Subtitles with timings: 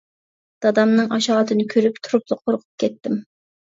[0.65, 3.27] دادامنىڭ ئاشۇ ھالىتىنى كۆرۈپ، تۇرۇپلا قورقۇپ كەتتىم.